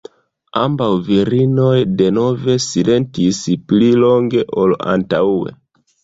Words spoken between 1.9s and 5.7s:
denove silentis pli longe ol antaŭe.